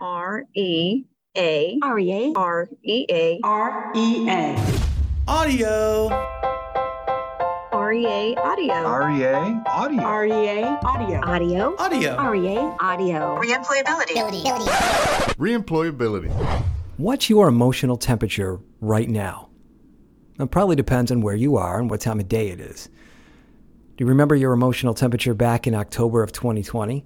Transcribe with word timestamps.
R 0.00 0.44
E 0.54 1.04
A 1.36 1.78
R 1.82 1.98
E 1.98 2.12
A 2.12 2.32
R 2.34 2.68
E 2.82 3.06
A 3.10 3.40
R 3.42 3.92
E 3.94 4.28
A 4.28 4.56
Audio. 5.28 6.08
R 7.72 7.92
E 7.92 8.06
A 8.06 8.34
audio. 8.36 8.74
REA 8.74 9.62
audio. 9.66 10.02
R 10.02 10.26
E 10.26 10.48
A 10.48 10.80
audio 10.82 11.20
Audio. 11.22 11.76
Audio. 11.76 12.14
R 12.16 12.34
E 12.34 12.56
A 12.56 12.76
audio 12.80 13.40
Reemployability. 13.40 14.14
Reemployability. 15.36 16.30
What's 16.96 17.28
your 17.28 17.48
emotional 17.48 17.98
temperature 17.98 18.58
right 18.80 19.08
now? 19.08 19.50
It 20.38 20.50
probably 20.50 20.76
depends 20.76 21.12
on 21.12 21.20
where 21.20 21.36
you 21.36 21.56
are 21.56 21.78
and 21.78 21.90
what 21.90 22.00
time 22.00 22.20
of 22.20 22.28
day 22.28 22.48
it 22.48 22.60
is. 22.60 22.88
Do 23.98 24.04
you 24.04 24.06
remember 24.06 24.34
your 24.34 24.54
emotional 24.54 24.94
temperature 24.94 25.34
back 25.34 25.66
in 25.66 25.74
October 25.74 26.22
of 26.22 26.32
2020? 26.32 27.04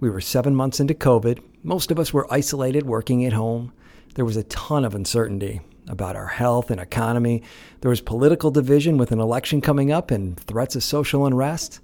We 0.00 0.10
were 0.10 0.20
seven 0.20 0.54
months 0.54 0.78
into 0.78 0.94
COVID. 0.94 1.42
Most 1.64 1.90
of 1.90 1.98
us 1.98 2.12
were 2.12 2.32
isolated, 2.32 2.86
working 2.86 3.24
at 3.24 3.32
home. 3.32 3.72
There 4.14 4.24
was 4.24 4.36
a 4.36 4.44
ton 4.44 4.84
of 4.84 4.94
uncertainty 4.94 5.60
about 5.88 6.14
our 6.14 6.28
health 6.28 6.70
and 6.70 6.80
economy. 6.80 7.42
There 7.80 7.88
was 7.88 8.00
political 8.00 8.52
division 8.52 8.96
with 8.96 9.10
an 9.10 9.18
election 9.18 9.60
coming 9.60 9.90
up 9.90 10.12
and 10.12 10.38
threats 10.38 10.76
of 10.76 10.84
social 10.84 11.26
unrest. 11.26 11.80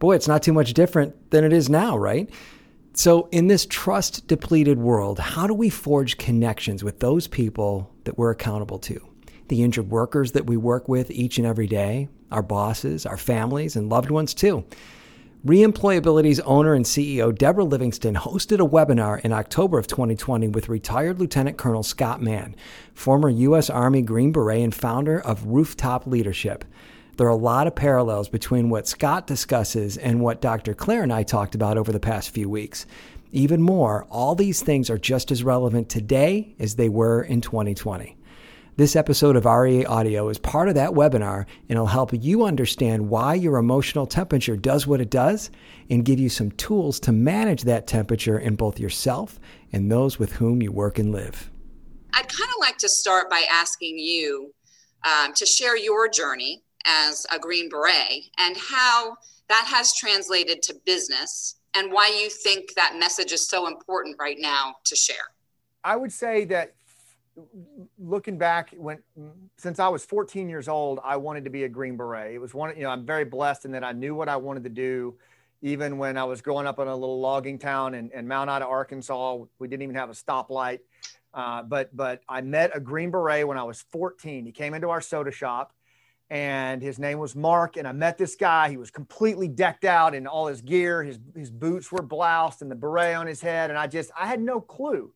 Boy, 0.00 0.16
it's 0.16 0.28
not 0.28 0.42
too 0.42 0.52
much 0.52 0.74
different 0.74 1.30
than 1.30 1.44
it 1.44 1.52
is 1.52 1.70
now, 1.70 1.96
right? 1.96 2.28
So, 2.92 3.28
in 3.32 3.46
this 3.46 3.66
trust 3.66 4.26
depleted 4.26 4.78
world, 4.78 5.18
how 5.18 5.46
do 5.46 5.54
we 5.54 5.70
forge 5.70 6.18
connections 6.18 6.84
with 6.84 7.00
those 7.00 7.26
people 7.26 7.90
that 8.04 8.18
we're 8.18 8.32
accountable 8.32 8.78
to? 8.80 9.00
The 9.48 9.62
injured 9.62 9.90
workers 9.90 10.32
that 10.32 10.46
we 10.46 10.56
work 10.58 10.88
with 10.88 11.10
each 11.10 11.38
and 11.38 11.46
every 11.46 11.66
day, 11.66 12.08
our 12.30 12.42
bosses, 12.42 13.06
our 13.06 13.16
families, 13.16 13.76
and 13.76 13.88
loved 13.88 14.10
ones 14.10 14.34
too. 14.34 14.64
Reemployability's 15.46 16.40
owner 16.40 16.74
and 16.74 16.84
CEO 16.84 17.34
Deborah 17.34 17.64
Livingston 17.64 18.14
hosted 18.14 18.60
a 18.60 18.68
webinar 18.68 19.18
in 19.24 19.32
October 19.32 19.78
of 19.78 19.86
2020 19.86 20.48
with 20.48 20.68
retired 20.68 21.18
Lieutenant 21.18 21.56
Colonel 21.56 21.82
Scott 21.82 22.20
Mann, 22.20 22.54
former 22.92 23.30
U.S. 23.30 23.70
Army 23.70 24.02
Green 24.02 24.32
Beret 24.32 24.60
and 24.62 24.74
founder 24.74 25.18
of 25.18 25.46
Rooftop 25.46 26.06
Leadership. 26.06 26.66
There 27.16 27.26
are 27.26 27.30
a 27.30 27.36
lot 27.36 27.66
of 27.66 27.74
parallels 27.74 28.28
between 28.28 28.68
what 28.68 28.86
Scott 28.86 29.26
discusses 29.26 29.96
and 29.96 30.20
what 30.20 30.42
Dr. 30.42 30.74
Claire 30.74 31.04
and 31.04 31.12
I 31.12 31.22
talked 31.22 31.54
about 31.54 31.78
over 31.78 31.90
the 31.90 31.98
past 31.98 32.28
few 32.28 32.50
weeks. 32.50 32.84
Even 33.32 33.62
more, 33.62 34.06
all 34.10 34.34
these 34.34 34.60
things 34.60 34.90
are 34.90 34.98
just 34.98 35.30
as 35.30 35.42
relevant 35.42 35.88
today 35.88 36.54
as 36.58 36.74
they 36.74 36.90
were 36.90 37.22
in 37.22 37.40
2020. 37.40 38.14
This 38.80 38.96
episode 38.96 39.36
of 39.36 39.44
REA 39.44 39.84
Audio 39.84 40.30
is 40.30 40.38
part 40.38 40.70
of 40.70 40.74
that 40.76 40.92
webinar 40.92 41.40
and 41.40 41.72
it'll 41.72 41.84
help 41.84 42.14
you 42.14 42.44
understand 42.46 43.10
why 43.10 43.34
your 43.34 43.58
emotional 43.58 44.06
temperature 44.06 44.56
does 44.56 44.86
what 44.86 45.02
it 45.02 45.10
does 45.10 45.50
and 45.90 46.02
give 46.02 46.18
you 46.18 46.30
some 46.30 46.50
tools 46.52 46.98
to 47.00 47.12
manage 47.12 47.64
that 47.64 47.86
temperature 47.86 48.38
in 48.38 48.54
both 48.54 48.80
yourself 48.80 49.38
and 49.70 49.92
those 49.92 50.18
with 50.18 50.32
whom 50.32 50.62
you 50.62 50.72
work 50.72 50.98
and 50.98 51.12
live. 51.12 51.50
I'd 52.14 52.26
kind 52.30 52.48
of 52.48 52.56
like 52.58 52.78
to 52.78 52.88
start 52.88 53.28
by 53.28 53.44
asking 53.52 53.98
you 53.98 54.54
um, 55.04 55.34
to 55.34 55.44
share 55.44 55.76
your 55.76 56.08
journey 56.08 56.62
as 56.86 57.26
a 57.30 57.38
Green 57.38 57.68
Beret 57.68 58.30
and 58.38 58.56
how 58.56 59.14
that 59.50 59.66
has 59.66 59.94
translated 59.94 60.62
to 60.62 60.74
business 60.86 61.56
and 61.74 61.92
why 61.92 62.18
you 62.18 62.30
think 62.30 62.72
that 62.76 62.96
message 62.98 63.32
is 63.32 63.46
so 63.46 63.66
important 63.66 64.16
right 64.18 64.38
now 64.40 64.76
to 64.84 64.96
share. 64.96 65.34
I 65.84 65.96
would 65.96 66.12
say 66.12 66.46
that 66.46 66.76
looking 67.98 68.38
back 68.38 68.74
when 68.76 68.98
since 69.56 69.78
I 69.78 69.88
was 69.88 70.04
14 70.04 70.48
years 70.48 70.68
old, 70.68 71.00
I 71.04 71.16
wanted 71.16 71.44
to 71.44 71.50
be 71.50 71.64
a 71.64 71.68
Green 71.68 71.96
Beret. 71.96 72.34
It 72.34 72.38
was 72.38 72.54
one, 72.54 72.76
you 72.76 72.82
know, 72.82 72.90
I'm 72.90 73.04
very 73.04 73.24
blessed 73.24 73.64
in 73.64 73.72
that 73.72 73.84
I 73.84 73.92
knew 73.92 74.14
what 74.14 74.28
I 74.28 74.36
wanted 74.36 74.64
to 74.64 74.70
do. 74.70 75.16
Even 75.62 75.98
when 75.98 76.16
I 76.16 76.24
was 76.24 76.40
growing 76.40 76.66
up 76.66 76.78
in 76.78 76.88
a 76.88 76.94
little 76.94 77.20
logging 77.20 77.58
town 77.58 77.94
in, 77.94 78.10
in 78.12 78.26
Mount 78.26 78.48
Ida, 78.48 78.64
Arkansas, 78.64 79.38
we 79.58 79.68
didn't 79.68 79.82
even 79.82 79.94
have 79.94 80.08
a 80.08 80.14
stoplight. 80.14 80.78
Uh, 81.32 81.62
but 81.62 81.94
but 81.94 82.22
I 82.28 82.40
met 82.40 82.70
a 82.74 82.80
Green 82.80 83.10
Beret 83.10 83.46
when 83.46 83.58
I 83.58 83.62
was 83.64 83.82
14. 83.92 84.46
He 84.46 84.52
came 84.52 84.74
into 84.74 84.88
our 84.88 85.00
soda 85.00 85.30
shop, 85.30 85.72
and 86.28 86.82
his 86.82 86.98
name 86.98 87.18
was 87.18 87.36
Mark. 87.36 87.76
And 87.76 87.86
I 87.86 87.92
met 87.92 88.18
this 88.18 88.34
guy. 88.36 88.70
He 88.70 88.76
was 88.76 88.90
completely 88.90 89.48
decked 89.48 89.84
out 89.84 90.14
in 90.14 90.26
all 90.26 90.46
his 90.46 90.60
gear. 90.60 91.04
His 91.04 91.18
his 91.36 91.50
boots 91.50 91.92
were 91.92 92.02
bloused 92.02 92.62
and 92.62 92.70
the 92.70 92.74
beret 92.74 93.14
on 93.14 93.26
his 93.26 93.40
head. 93.40 93.70
And 93.70 93.78
I 93.78 93.86
just 93.86 94.10
I 94.18 94.26
had 94.26 94.40
no 94.40 94.60
clue 94.60 95.12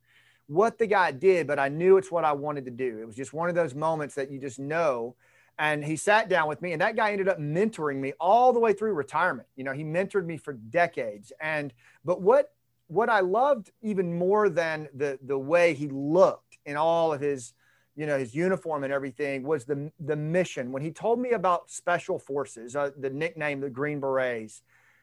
what 0.47 0.79
the 0.79 0.87
guy 0.87 1.11
did, 1.11 1.47
but 1.47 1.59
I 1.59 1.69
knew 1.69 1.97
it's 1.97 2.11
what 2.11 2.25
I 2.25 2.33
wanted 2.33 2.65
to 2.67 2.71
do. 2.71 2.99
It 3.01 3.07
was 3.07 3.17
just 3.17 3.33
one 3.33 3.49
of 3.49 3.55
those 3.55 3.75
moments 3.75 4.15
that 4.17 4.31
you 4.31 4.39
just 4.39 4.59
know. 4.59 5.17
And 5.59 5.85
he 5.85 5.97
sat 5.97 6.29
down 6.29 6.49
with 6.49 6.61
me, 6.63 6.73
and 6.73 6.81
that 6.81 6.97
guy 6.97 7.13
ended 7.13 7.29
up 7.29 7.39
mentoring 7.39 7.97
me 7.97 8.13
all 8.21 8.53
the 8.53 8.59
way 8.59 8.73
through 8.73 8.93
retirement. 8.95 9.49
You 9.57 9.65
know, 9.65 9.73
he 9.73 9.85
mentored 9.85 10.27
me 10.27 10.37
for 10.37 10.53
decades. 10.53 11.33
And 11.41 11.73
but 12.05 12.21
what 12.21 12.53
what 12.89 13.09
I 13.09 13.21
loved 13.21 13.71
even 13.81 14.19
more 14.19 14.49
than 14.49 14.89
the 14.95 15.19
the 15.23 15.39
way 15.39 15.75
he 15.75 15.89
looked 15.89 16.59
in 16.67 16.77
all 16.77 17.13
of 17.13 17.21
his, 17.21 17.55
you 17.95 18.05
know, 18.05 18.19
his 18.19 18.35
uniform 18.35 18.85
and 18.85 18.93
everything 18.93 19.45
was 19.45 19.65
the 19.65 19.93
the 20.01 20.17
mission. 20.17 20.73
When 20.73 20.83
he 20.83 20.91
told 20.91 21.21
me 21.21 21.31
about 21.31 21.71
special 21.71 22.19
forces, 22.19 22.75
uh, 22.75 22.91
the 22.99 23.11
nickname 23.11 23.61
the 23.61 23.71
Green 23.71 24.01
Berets, 24.01 24.63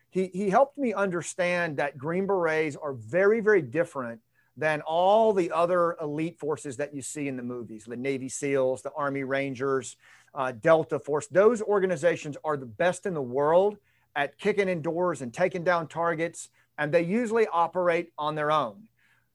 he 0.10 0.28
he 0.34 0.50
helped 0.50 0.78
me 0.78 0.94
understand 0.94 1.78
that 1.78 1.98
Green 1.98 2.28
Berets 2.28 2.76
are 2.76 2.94
very 2.94 3.40
very 3.40 3.62
different 3.62 4.20
than 4.58 4.82
all 4.82 5.34
the 5.34 5.52
other 5.52 5.96
elite 6.02 6.38
forces 6.38 6.78
that 6.78 6.94
you 6.94 7.02
see 7.02 7.28
in 7.28 7.38
the 7.38 7.44
movies 7.44 7.86
the 7.86 7.96
Navy 7.96 8.30
SEALs, 8.30 8.82
the 8.82 8.92
Army 8.94 9.24
Rangers, 9.24 9.98
uh, 10.34 10.52
Delta 10.52 11.00
Force. 11.00 11.28
Those 11.28 11.62
organizations 11.62 12.38
are 12.44 12.58
the 12.58 12.66
best 12.66 13.06
in 13.06 13.14
the 13.14 13.22
world 13.22 13.78
at 14.16 14.38
kicking 14.38 14.70
in 14.70 14.82
doors 14.82 15.22
and 15.22 15.34
taking 15.34 15.64
down 15.64 15.88
targets, 15.88 16.50
and 16.78 16.92
they 16.92 17.04
usually 17.04 17.48
operate 17.48 18.12
on 18.18 18.36
their 18.36 18.52
own. 18.52 18.84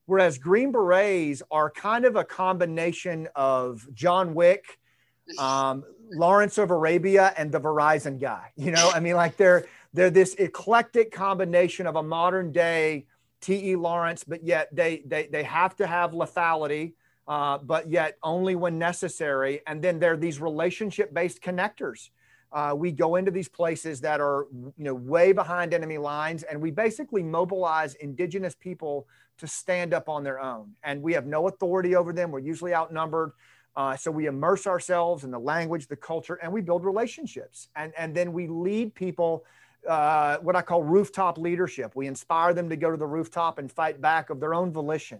Whereas 0.05 0.37
Green 0.37 0.71
Berets 0.71 1.41
are 1.51 1.69
kind 1.69 2.05
of 2.05 2.15
a 2.15 2.23
combination 2.23 3.27
of 3.35 3.85
John 3.93 4.33
Wick, 4.33 4.79
um, 5.39 5.83
Lawrence 6.13 6.57
of 6.57 6.71
Arabia, 6.71 7.33
and 7.37 7.51
the 7.51 7.59
Verizon 7.59 8.19
guy. 8.19 8.51
You 8.55 8.71
know, 8.71 8.91
I 8.93 8.99
mean, 8.99 9.15
like 9.15 9.35
they're 9.35 9.65
they're 9.93 10.09
this 10.09 10.35
eclectic 10.35 11.11
combination 11.11 11.87
of 11.87 11.95
a 11.95 12.03
modern 12.03 12.51
day 12.51 13.05
T.E. 13.41 13.75
Lawrence, 13.75 14.23
but 14.23 14.43
yet 14.43 14.73
they 14.75 15.03
they 15.05 15.27
they 15.27 15.43
have 15.43 15.75
to 15.77 15.87
have 15.87 16.11
lethality, 16.11 16.93
uh, 17.27 17.57
but 17.59 17.89
yet 17.89 18.17
only 18.23 18.55
when 18.55 18.79
necessary. 18.79 19.61
And 19.67 19.81
then 19.81 19.99
there 19.99 20.13
are 20.13 20.17
these 20.17 20.39
relationship 20.39 21.13
based 21.13 21.41
connectors. 21.41 22.09
Uh, 22.51 22.73
we 22.75 22.91
go 22.91 23.15
into 23.15 23.29
these 23.29 23.49
places 23.49 24.01
that 24.01 24.21
are 24.21 24.47
you 24.53 24.83
know 24.85 24.95
way 24.95 25.31
behind 25.33 25.73
enemy 25.73 25.97
lines, 25.97 26.43
and 26.43 26.61
we 26.61 26.71
basically 26.71 27.23
mobilize 27.23 27.95
indigenous 27.95 28.55
people 28.55 29.07
to 29.37 29.47
stand 29.47 29.93
up 29.93 30.09
on 30.09 30.23
their 30.23 30.39
own. 30.39 30.73
And 30.83 31.01
we 31.01 31.13
have 31.13 31.25
no 31.25 31.47
authority 31.47 31.95
over 31.95 32.13
them. 32.13 32.31
We're 32.31 32.39
usually 32.39 32.73
outnumbered. 32.73 33.31
Uh, 33.75 33.95
so 33.95 34.09
we 34.09 34.25
immerse 34.25 34.65
ourselves 34.65 35.23
in 35.23 35.29
the 35.29 35.39
language, 35.39 35.87
the 35.87 35.95
culture, 35.95 36.39
and 36.41 36.51
we 36.51 36.61
build 36.61 36.83
relationships. 36.83 37.69
And, 37.75 37.93
and 37.95 38.15
then 38.15 38.33
we 38.33 38.47
lead 38.47 38.95
people 38.95 39.45
uh, 39.87 40.37
what 40.39 40.55
I 40.55 40.61
call 40.61 40.83
rooftop 40.83 41.37
leadership. 41.37 41.95
We 41.95 42.07
inspire 42.07 42.53
them 42.53 42.69
to 42.69 42.75
go 42.75 42.91
to 42.91 42.97
the 42.97 43.05
rooftop 43.05 43.57
and 43.57 43.71
fight 43.71 44.01
back 44.01 44.29
of 44.29 44.39
their 44.39 44.53
own 44.53 44.71
volition. 44.71 45.19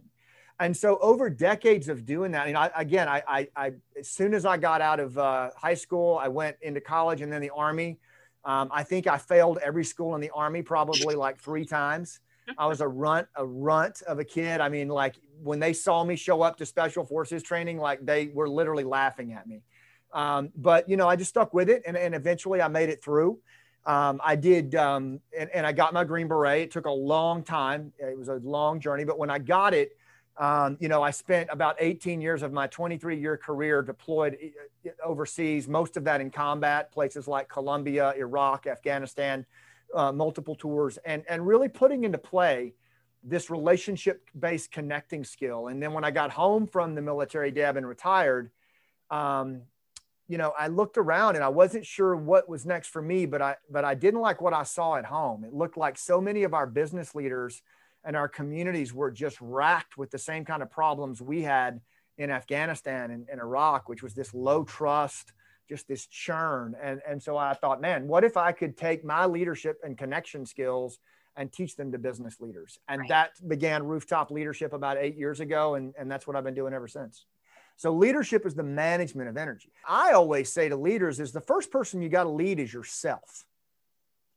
And 0.59 0.75
so, 0.75 0.97
over 0.99 1.29
decades 1.29 1.87
of 1.87 2.05
doing 2.05 2.31
that, 2.31 2.47
and 2.47 2.57
I, 2.57 2.71
again, 2.75 3.07
I, 3.07 3.21
I, 3.27 3.47
I, 3.55 3.73
as 3.97 4.09
soon 4.09 4.33
as 4.33 4.45
I 4.45 4.57
got 4.57 4.81
out 4.81 4.99
of 4.99 5.17
uh, 5.17 5.51
high 5.55 5.75
school, 5.75 6.19
I 6.19 6.27
went 6.29 6.57
into 6.61 6.81
college 6.81 7.21
and 7.21 7.31
then 7.31 7.41
the 7.41 7.51
army. 7.51 7.99
Um, 8.43 8.69
I 8.71 8.83
think 8.83 9.07
I 9.07 9.17
failed 9.17 9.59
every 9.63 9.83
school 9.83 10.15
in 10.15 10.21
the 10.21 10.31
army 10.33 10.61
probably 10.63 11.15
like 11.15 11.37
three 11.37 11.65
times. 11.65 12.19
I 12.57 12.65
was 12.65 12.81
a 12.81 12.87
runt, 12.87 13.27
a 13.35 13.45
runt 13.45 14.01
of 14.03 14.19
a 14.19 14.23
kid. 14.23 14.61
I 14.61 14.69
mean, 14.69 14.87
like 14.87 15.15
when 15.43 15.59
they 15.59 15.73
saw 15.73 16.03
me 16.03 16.15
show 16.15 16.41
up 16.41 16.57
to 16.57 16.65
special 16.65 17.05
forces 17.05 17.43
training, 17.43 17.77
like 17.77 18.05
they 18.05 18.27
were 18.33 18.47
literally 18.47 18.85
laughing 18.85 19.33
at 19.33 19.47
me. 19.47 19.63
Um, 20.13 20.49
but 20.55 20.87
you 20.89 20.97
know, 20.97 21.07
I 21.07 21.15
just 21.15 21.29
stuck 21.29 21.53
with 21.53 21.69
it, 21.69 21.83
and, 21.85 21.97
and 21.97 22.15
eventually 22.15 22.61
I 22.61 22.67
made 22.67 22.89
it 22.89 23.03
through. 23.03 23.39
Um, 23.87 24.19
I 24.21 24.35
did, 24.35 24.75
um, 24.75 25.21
and, 25.37 25.49
and, 25.53 25.65
I 25.65 25.71
got 25.71 25.93
my 25.93 26.03
Green 26.03 26.27
Beret. 26.27 26.63
It 26.63 26.71
took 26.71 26.87
a 26.87 26.91
long 26.91 27.41
time. 27.41 27.93
It 27.97 28.17
was 28.17 28.27
a 28.27 28.33
long 28.33 28.81
journey, 28.81 29.05
but 29.05 29.17
when 29.17 29.29
I 29.29 29.39
got 29.39 29.73
it, 29.73 29.95
um, 30.37 30.75
you 30.81 30.89
know, 30.89 31.01
I 31.01 31.11
spent 31.11 31.47
about 31.53 31.77
18 31.79 32.19
years 32.19 32.43
of 32.43 32.51
my 32.51 32.67
23 32.67 33.17
year 33.17 33.37
career 33.37 33.81
deployed 33.81 34.37
uh, 34.85 34.89
overseas, 35.01 35.69
most 35.69 35.95
of 35.95 36.03
that 36.03 36.19
in 36.19 36.29
combat, 36.29 36.91
places 36.91 37.29
like 37.29 37.47
Colombia, 37.47 38.13
Iraq, 38.17 38.67
Afghanistan, 38.67 39.45
uh, 39.95 40.11
multiple 40.11 40.53
tours, 40.55 40.99
and, 41.05 41.23
and 41.29 41.47
really 41.47 41.69
putting 41.69 42.03
into 42.03 42.17
play 42.17 42.73
this 43.23 43.49
relationship 43.49 44.29
based 44.37 44.69
connecting 44.69 45.23
skill. 45.23 45.67
And 45.67 45.81
then 45.81 45.93
when 45.93 46.03
I 46.03 46.11
got 46.11 46.29
home 46.29 46.67
from 46.67 46.93
the 46.93 47.01
military, 47.01 47.51
Deb, 47.51 47.77
and 47.77 47.87
retired, 47.87 48.51
um, 49.09 49.61
you 50.27 50.37
know, 50.37 50.53
I 50.57 50.67
looked 50.67 50.97
around 50.97 51.35
and 51.35 51.43
I 51.43 51.49
wasn't 51.49 51.85
sure 51.85 52.15
what 52.15 52.49
was 52.49 52.65
next 52.65 52.89
for 52.89 53.01
me, 53.01 53.25
but 53.25 53.41
I 53.41 53.55
but 53.69 53.85
I 53.85 53.95
didn't 53.95 54.21
like 54.21 54.41
what 54.41 54.53
I 54.53 54.63
saw 54.63 54.95
at 54.95 55.05
home. 55.05 55.43
It 55.43 55.53
looked 55.53 55.77
like 55.77 55.97
so 55.97 56.19
many 56.19 56.43
of 56.43 56.53
our 56.53 56.67
business 56.67 57.15
leaders 57.15 57.61
and 58.03 58.15
our 58.15 58.27
communities 58.27 58.93
were 58.93 59.11
just 59.11 59.37
racked 59.41 59.97
with 59.97 60.11
the 60.11 60.17
same 60.17 60.45
kind 60.45 60.61
of 60.61 60.69
problems 60.69 61.21
we 61.21 61.43
had 61.43 61.81
in 62.17 62.29
Afghanistan 62.29 63.11
and, 63.11 63.27
and 63.31 63.39
Iraq, 63.39 63.89
which 63.89 64.03
was 64.03 64.13
this 64.13 64.33
low 64.33 64.63
trust, 64.63 65.33
just 65.69 65.87
this 65.87 66.07
churn. 66.07 66.75
And, 66.81 67.01
and 67.07 67.21
so 67.21 67.37
I 67.37 67.53
thought, 67.53 67.81
man, 67.81 68.07
what 68.07 68.23
if 68.23 68.37
I 68.37 68.51
could 68.51 68.77
take 68.77 69.03
my 69.03 69.25
leadership 69.25 69.77
and 69.83 69.97
connection 69.97 70.45
skills 70.45 70.99
and 71.37 71.53
teach 71.53 71.75
them 71.75 71.91
to 71.91 71.99
business 71.99 72.41
leaders. 72.41 72.79
And 72.87 73.01
Right. 73.01 73.09
that 73.09 73.31
began 73.47 73.85
rooftop 73.85 74.31
leadership 74.31 74.73
about 74.73 74.97
eight 74.97 75.15
years 75.15 75.39
ago. 75.39 75.75
And, 75.75 75.93
and 75.97 76.11
that's 76.11 76.25
what 76.25 76.35
I've 76.35 76.43
been 76.43 76.55
doing 76.55 76.73
ever 76.73 76.87
since. 76.87 77.25
So 77.77 77.93
leadership 77.93 78.45
is 78.45 78.55
the 78.55 78.63
management 78.63 79.29
of 79.29 79.37
energy. 79.37 79.71
I 79.87 80.11
always 80.11 80.51
say 80.51 80.67
to 80.67 80.75
leaders 80.75 81.19
is 81.19 81.31
the 81.31 81.41
first 81.41 81.71
person 81.71 82.01
you 82.01 82.09
got 82.09 82.23
to 82.23 82.29
lead 82.29 82.59
is 82.59 82.73
yourself. 82.73 83.45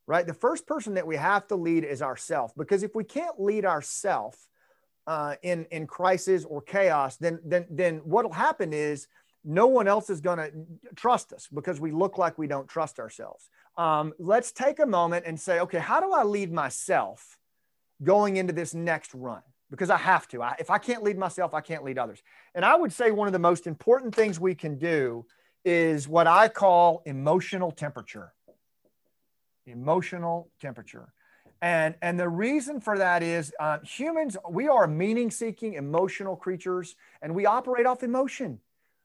Right? 0.06 0.26
The 0.26 0.34
first 0.34 0.66
person 0.66 0.94
that 0.94 1.06
we 1.06 1.16
have 1.16 1.46
to 1.48 1.56
lead 1.56 1.84
is 1.84 2.02
ourself 2.02 2.52
because 2.56 2.82
if 2.82 2.94
we 2.94 3.04
can't 3.04 3.40
lead 3.40 3.64
ourself 3.64 4.36
uh, 5.06 5.36
in 5.42 5.66
in 5.70 5.86
crisis 5.86 6.44
or 6.44 6.60
chaos, 6.60 7.16
then 7.16 7.40
then 7.44 7.66
then 7.70 7.98
what'll 7.98 8.32
happen 8.32 8.72
is 8.72 9.08
no 9.44 9.66
one 9.66 9.88
else 9.88 10.10
is 10.10 10.20
going 10.20 10.38
to 10.38 10.52
trust 10.96 11.32
us 11.32 11.48
because 11.52 11.80
we 11.80 11.92
look 11.92 12.18
like 12.18 12.36
we 12.38 12.46
don't 12.46 12.68
trust 12.68 12.98
ourselves. 12.98 13.48
Um, 13.78 14.12
let's 14.18 14.52
take 14.52 14.80
a 14.80 14.86
moment 14.86 15.24
and 15.26 15.40
say, 15.40 15.60
okay, 15.60 15.78
how 15.78 16.00
do 16.00 16.12
I 16.12 16.24
lead 16.24 16.52
myself 16.52 17.38
going 18.02 18.36
into 18.36 18.52
this 18.52 18.74
next 18.74 19.14
run? 19.14 19.42
Because 19.70 19.90
I 19.90 19.96
have 19.98 20.26
to. 20.28 20.42
I, 20.42 20.56
if 20.58 20.68
I 20.68 20.78
can't 20.78 21.02
lead 21.02 21.16
myself, 21.16 21.54
I 21.54 21.60
can't 21.60 21.84
lead 21.84 21.96
others. 21.98 22.22
And 22.54 22.64
I 22.64 22.74
would 22.74 22.92
say 22.92 23.12
one 23.12 23.28
of 23.28 23.32
the 23.32 23.38
most 23.38 23.66
important 23.66 24.14
things 24.14 24.40
we 24.40 24.54
can 24.54 24.78
do 24.78 25.24
is 25.64 26.08
what 26.08 26.26
I 26.26 26.48
call 26.48 27.02
emotional 27.06 27.70
temperature. 27.70 28.32
Emotional 29.66 30.50
temperature. 30.60 31.12
And, 31.62 31.94
and 32.00 32.18
the 32.18 32.28
reason 32.28 32.80
for 32.80 32.96
that 32.98 33.22
is 33.22 33.52
uh, 33.60 33.78
humans, 33.82 34.36
we 34.48 34.68
are 34.68 34.86
meaning 34.86 35.30
seeking, 35.30 35.74
emotional 35.74 36.34
creatures, 36.34 36.96
and 37.20 37.34
we 37.34 37.44
operate 37.44 37.84
off 37.84 38.02
emotion, 38.02 38.60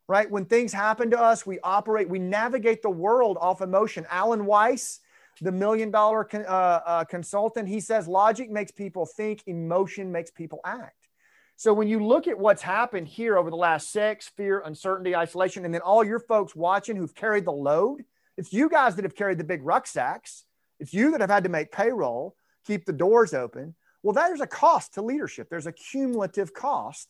right? 0.08 0.30
When 0.32 0.46
things 0.46 0.72
happen 0.72 1.12
to 1.12 1.20
us, 1.20 1.46
we 1.46 1.60
operate, 1.60 2.08
we 2.08 2.20
navigate 2.20 2.82
the 2.82 2.90
world 2.90 3.38
off 3.42 3.62
emotion. 3.62 4.06
Alan 4.10 4.46
Weiss, 4.46 5.02
the 5.44 5.52
million 5.52 5.92
dollar 5.92 6.24
con, 6.24 6.46
uh, 6.48 6.80
uh, 6.86 7.04
consultant, 7.04 7.68
he 7.68 7.80
says 7.80 8.08
logic 8.08 8.50
makes 8.50 8.72
people 8.72 9.06
think, 9.06 9.44
emotion 9.48 10.12
makes 10.12 10.32
people 10.32 10.62
act. 10.64 11.10
So 11.58 11.74
when 11.74 11.88
you 11.88 12.06
look 12.06 12.28
at 12.28 12.38
what's 12.38 12.62
happened 12.62 13.08
here 13.08 13.38
over 13.38 13.50
the 13.50 13.56
last 13.56 13.92
six, 13.92 14.30
fear, 14.30 14.62
uncertainty, 14.66 15.16
isolation, 15.16 15.66
and 15.66 15.74
then 15.74 15.82
all 15.82 16.04
your 16.04 16.20
folks 16.20 16.56
watching 16.56 16.96
who've 16.96 17.16
carried 17.16 17.46
the 17.46 17.52
load, 17.52 18.04
it's 18.38 18.52
you 18.52 18.70
guys 18.70 18.96
that 18.96 19.06
have 19.06 19.16
carried 19.16 19.38
the 19.38 19.44
big 19.44 19.64
rucksacks. 19.64 20.46
It's 20.80 20.94
you 20.94 21.12
that 21.12 21.22
have 21.22 21.30
had 21.30 21.44
to 21.46 21.50
make 21.50 21.72
payroll, 21.72 22.36
keep 22.66 22.86
the 22.86 22.94
doors 22.94 23.34
open. 23.34 23.76
Well, 24.04 24.14
there's 24.14 24.42
a 24.42 24.48
cost 24.48 24.96
to 24.96 25.02
leadership. 25.02 25.50
There's 25.50 25.68
a 25.68 25.72
cumulative 25.72 26.54
cost. 26.54 27.10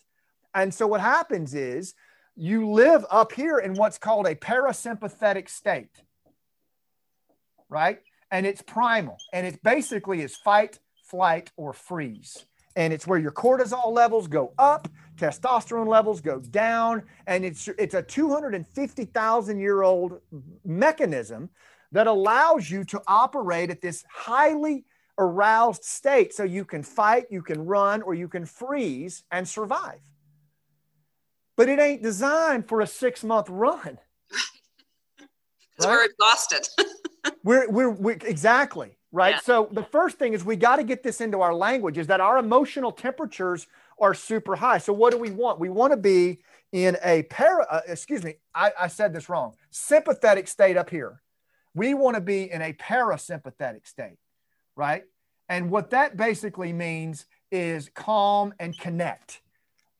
And 0.54 0.74
so 0.74 0.88
what 0.88 1.02
happens 1.02 1.54
is 1.54 1.96
you 2.36 2.70
live 2.70 3.06
up 3.10 3.32
here 3.32 3.58
in 3.58 3.74
what's 3.74 3.98
called 3.98 4.28
a 4.28 4.36
parasympathetic 4.36 5.50
state, 5.50 5.90
right? 7.68 8.00
And 8.32 8.46
it's 8.46 8.62
primal. 8.62 9.18
And 9.34 9.46
it 9.46 9.62
basically 9.64 10.22
is 10.22 10.36
fight, 10.36 10.80
flight, 11.04 11.52
or 11.58 11.74
freeze. 11.74 12.46
And 12.76 12.92
it's 12.92 13.08
where 13.08 13.20
your 13.20 13.32
cortisol 13.32 13.92
levels 13.92 14.28
go 14.28 14.54
up, 14.58 14.90
testosterone 15.16 15.88
levels 15.88 16.20
go 16.20 16.40
down, 16.40 17.04
and 17.26 17.46
it's 17.46 17.70
it's 17.80 17.94
a 17.94 18.02
250,000 18.02 19.60
year 19.60 19.82
old 19.82 20.20
mechanism 20.66 21.50
that 21.94 22.08
allows 22.08 22.70
you 22.70 22.84
to 22.84 23.02
operate 23.08 23.70
at 23.70 23.82
this 23.82 24.04
highly 24.12 24.84
aroused 25.18 25.86
state 25.86 26.34
so 26.34 26.44
you 26.44 26.66
can 26.66 26.84
fight, 26.84 27.26
you 27.30 27.42
can 27.42 27.66
run, 27.66 28.02
or 28.02 28.14
you 28.14 28.28
can 28.28 28.46
freeze 28.46 29.24
and 29.32 29.48
survive. 29.48 30.00
But 31.56 31.70
it 31.70 31.80
ain't 31.80 32.04
designed 32.04 32.68
for 32.68 32.82
a 32.82 32.88
six 32.88 33.24
month 33.24 33.50
run. 33.50 34.00
Because 35.78 35.92
we're 35.92 36.06
exhausted. 36.06 36.70
We're, 37.44 37.70
we're, 37.70 37.90
we're 37.90 38.14
exactly 38.14 38.98
right. 39.12 39.36
Yeah. 39.36 39.42
So 39.42 39.70
the 39.72 39.84
first 39.84 40.18
thing 40.18 40.34
is 40.34 40.44
we 40.44 40.56
got 40.56 40.78
to 40.78 40.84
get 40.84 41.04
this 41.04 41.22
into 41.22 41.42
our 41.42 41.54
language 41.54 41.98
is 41.98 42.08
that 42.08 42.20
our 42.20 42.38
emotional 42.38 42.92
temperatures 42.92 43.68
are 44.00 44.14
super 44.14 44.56
high. 44.56 44.78
So 44.78 44.94
what 44.94 45.12
do 45.12 45.18
we 45.18 45.32
want? 45.32 45.60
We 45.60 45.70
want 45.70 45.92
to 45.92 45.98
be 45.98 46.40
in 46.72 46.98
a 47.04 47.24
para, 47.24 47.66
uh, 47.70 47.82
excuse 47.88 48.24
me, 48.24 48.36
I, 48.54 48.72
I 48.80 48.88
said 48.88 49.14
this 49.14 49.30
wrong, 49.30 49.56
sympathetic 49.70 50.48
state 50.48 50.76
up 50.76 50.90
here. 50.90 51.22
We 51.74 51.94
want 51.94 52.16
to 52.16 52.22
be 52.22 52.52
in 52.52 52.62
a 52.62 52.74
parasympathetic 52.74 53.88
state, 53.88 54.18
right? 54.76 55.04
And 55.48 55.70
what 55.70 55.92
that 55.92 56.18
basically 56.18 56.74
means 56.74 57.26
is 57.52 57.90
calm 57.94 58.54
and 58.60 58.78
connect. 58.78 59.42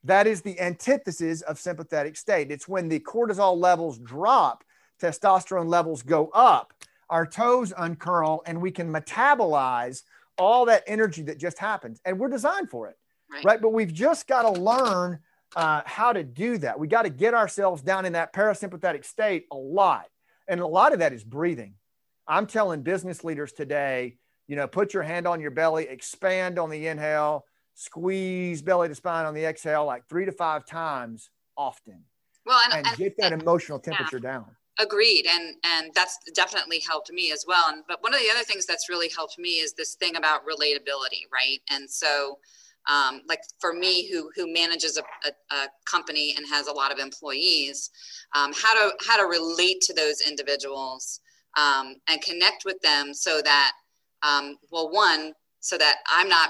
That 0.04 0.28
is 0.28 0.42
the 0.42 0.60
antithesis 0.60 1.42
of 1.42 1.60
sympathetic 1.60 2.16
state. 2.18 2.52
It's 2.52 2.68
when 2.68 2.90
the 2.90 3.00
cortisol 3.00 3.58
levels 3.58 3.98
drop, 3.98 4.64
testosterone 5.02 5.68
levels 5.68 6.02
go 6.04 6.30
up, 6.34 6.74
our 7.10 7.26
toes 7.26 7.72
uncurl, 7.78 8.42
and 8.46 8.62
we 8.62 8.72
can 8.72 8.92
metabolize 8.92 10.04
all 10.38 10.66
that 10.66 10.84
energy 10.88 11.22
that 11.24 11.38
just 11.38 11.58
happened. 11.60 12.00
And 12.06 12.20
we're 12.20 12.30
designed 12.30 12.70
for 12.70 12.88
it, 12.90 12.98
Right. 13.32 13.46
right? 13.46 13.62
But 13.62 13.70
we've 13.74 13.94
just 13.94 14.28
got 14.28 14.42
to 14.44 14.52
learn 14.62 15.20
uh, 15.56 15.82
how 15.86 16.12
to 16.12 16.24
do 16.24 16.58
that. 16.58 16.78
We 16.80 16.88
got 16.88 17.04
to 17.04 17.10
get 17.10 17.34
ourselves 17.34 17.82
down 17.82 18.06
in 18.06 18.14
that 18.14 18.34
parasympathetic 18.34 19.06
state 19.06 19.46
a 19.52 19.56
lot. 19.56 20.08
And 20.48 20.60
a 20.60 20.68
lot 20.68 20.92
of 20.94 21.00
that 21.00 21.14
is 21.14 21.24
breathing. 21.24 21.76
I'm 22.28 22.46
telling 22.48 22.82
business 22.82 23.24
leaders 23.24 23.52
today, 23.54 24.18
you 24.48 24.56
know, 24.56 24.68
put 24.68 24.94
your 24.94 25.04
hand 25.04 25.28
on 25.28 25.40
your 25.40 25.52
belly, 25.52 25.88
expand 25.88 26.60
on 26.60 26.70
the 26.70 26.88
inhale, 26.88 27.46
squeeze 27.76 28.62
belly 28.62 28.88
to 28.90 28.96
spine 28.96 29.26
on 29.26 29.34
the 29.34 29.46
exhale, 29.46 29.86
like 29.86 30.08
three 30.10 30.26
to 30.26 30.32
five 30.32 30.66
times 30.66 31.30
often, 31.56 32.04
Well, 32.46 32.60
and, 32.66 32.74
and 32.74 32.88
and- 32.88 32.98
get 32.98 33.16
that 33.20 33.32
emotional 33.32 33.80
temperature 33.80 34.20
down. 34.20 34.46
Agreed, 34.78 35.26
and 35.32 35.56
and 35.64 35.92
that's 35.96 36.20
definitely 36.34 36.82
helped 36.86 37.10
me 37.10 37.32
as 37.32 37.46
well. 37.48 37.66
And 37.70 37.84
but 37.88 38.04
one 38.04 38.14
of 38.14 38.20
the 38.20 38.30
other 38.30 38.44
things 38.44 38.66
that's 38.66 38.90
really 38.90 39.10
helped 39.10 39.40
me 39.40 39.60
is 39.60 39.74
this 39.74 39.96
thing 39.96 40.18
about 40.18 40.42
relatability, 40.46 41.24
right? 41.32 41.60
And 41.70 41.90
so, 41.90 42.40
um, 42.90 43.22
like 43.26 43.40
for 43.60 43.72
me, 43.72 44.12
who 44.12 44.30
who 44.36 44.52
manages 44.52 44.98
a, 44.98 45.04
a, 45.28 45.56
a 45.56 45.68
company 45.90 46.34
and 46.36 46.46
has 46.50 46.68
a 46.68 46.74
lot 46.74 46.92
of 46.92 47.00
employees, 47.00 47.90
um, 48.36 48.52
how 48.54 48.74
to 48.74 48.94
how 49.08 49.16
to 49.16 49.28
relate 49.28 49.80
to 49.82 49.94
those 49.94 50.20
individuals 50.28 51.22
um, 51.58 51.96
and 52.10 52.22
connect 52.22 52.66
with 52.66 52.80
them 52.82 53.14
so 53.14 53.42
that, 53.42 53.72
um, 54.24 54.58
well, 54.72 54.92
one, 54.92 55.34
so 55.62 55.78
that 55.78 56.00
I'm 56.10 56.28
not 56.28 56.50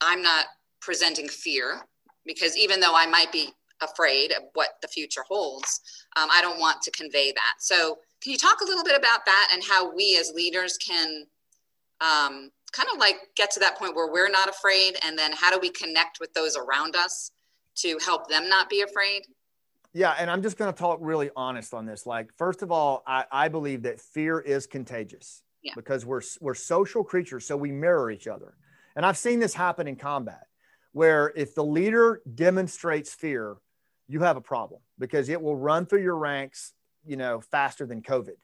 I'm 0.00 0.22
not 0.22 0.46
presenting 0.80 1.28
fear 1.28 1.80
because 2.24 2.56
even 2.56 2.78
though 2.78 2.94
I 2.94 3.06
might 3.06 3.32
be 3.32 3.52
afraid 3.84 4.32
of 4.32 4.42
what 4.54 4.70
the 4.82 4.88
future 4.88 5.24
holds 5.28 5.80
um, 6.16 6.28
I 6.30 6.40
don't 6.40 6.60
want 6.60 6.82
to 6.82 6.90
convey 6.90 7.32
that. 7.32 7.54
So, 7.58 7.98
can 8.22 8.32
you 8.32 8.38
talk 8.38 8.60
a 8.60 8.64
little 8.64 8.84
bit 8.84 8.96
about 8.96 9.26
that 9.26 9.50
and 9.52 9.62
how 9.62 9.94
we 9.94 10.16
as 10.18 10.32
leaders 10.34 10.78
can 10.78 11.24
um, 12.00 12.50
kind 12.72 12.88
of 12.92 12.98
like 12.98 13.16
get 13.36 13.50
to 13.52 13.60
that 13.60 13.76
point 13.78 13.94
where 13.94 14.10
we're 14.10 14.30
not 14.30 14.48
afraid? 14.48 14.96
And 15.04 15.18
then 15.18 15.32
how 15.32 15.50
do 15.50 15.58
we 15.60 15.70
connect 15.70 16.20
with 16.20 16.32
those 16.32 16.56
around 16.56 16.96
us 16.96 17.32
to 17.76 17.98
help 18.04 18.28
them 18.28 18.48
not 18.48 18.70
be 18.70 18.82
afraid? 18.82 19.22
Yeah, 19.92 20.14
and 20.18 20.30
I'm 20.30 20.42
just 20.42 20.56
going 20.56 20.72
to 20.72 20.78
talk 20.78 20.98
really 21.02 21.30
honest 21.36 21.74
on 21.74 21.84
this. 21.86 22.06
Like, 22.06 22.30
first 22.36 22.62
of 22.62 22.72
all, 22.72 23.02
I, 23.06 23.24
I 23.30 23.48
believe 23.48 23.82
that 23.82 24.00
fear 24.00 24.40
is 24.40 24.66
contagious 24.66 25.42
Yeah. 25.62 25.72
because 25.76 26.06
we're 26.06 26.22
we're 26.40 26.54
social 26.54 27.04
creatures, 27.04 27.46
so 27.46 27.56
we 27.56 27.72
mirror 27.72 28.10
each 28.10 28.26
other. 28.26 28.54
And 28.96 29.04
I've 29.04 29.18
seen 29.18 29.38
this 29.38 29.54
happen 29.54 29.86
in 29.86 29.96
combat, 29.96 30.46
where 30.92 31.32
if 31.36 31.54
the 31.54 31.64
leader 31.64 32.22
demonstrates 32.34 33.12
fear, 33.12 33.56
you 34.08 34.20
have 34.20 34.36
a 34.36 34.40
problem 34.40 34.80
because 34.98 35.28
it 35.28 35.40
will 35.40 35.56
run 35.56 35.86
through 35.86 36.02
your 36.02 36.16
ranks, 36.16 36.72
you 37.06 37.16
know, 37.16 37.40
faster 37.40 37.86
than 37.86 38.02
COVID. 38.02 38.36